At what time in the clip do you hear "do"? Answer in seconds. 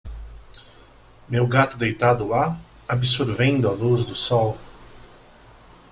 4.03-4.15